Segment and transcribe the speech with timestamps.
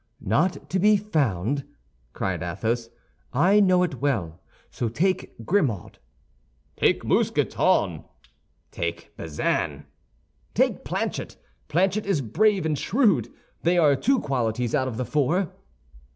[0.19, 1.63] "Not to be found!"
[2.11, 2.89] cried Athos.
[3.33, 4.39] "I know it well,
[4.71, 5.99] so take Grimaud."
[6.75, 8.03] "Take Mousqueton."
[8.71, 9.85] "Take Bazin."
[10.55, 11.37] "Take Planchet.
[11.67, 13.29] Planchet is brave and shrewd;
[13.61, 15.51] they are two qualities out of the four."